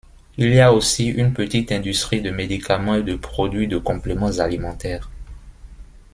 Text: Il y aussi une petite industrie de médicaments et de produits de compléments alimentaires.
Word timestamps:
Il 0.37 0.51
y 0.51 0.63
aussi 0.63 1.09
une 1.09 1.31
petite 1.31 1.71
industrie 1.71 2.23
de 2.23 2.31
médicaments 2.31 2.95
et 2.95 3.03
de 3.03 3.15
produits 3.15 3.67
de 3.67 3.77
compléments 3.77 4.39
alimentaires. 4.39 5.11